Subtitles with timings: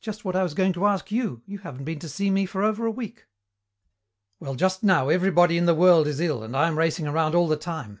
[0.00, 1.40] "Just what I was going to ask you.
[1.46, 3.26] You haven't been to see me for over a week."
[4.40, 7.46] "Well, just now everybody in the world is ill and I am racing around all
[7.46, 8.00] the time.